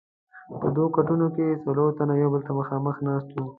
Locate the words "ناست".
3.07-3.29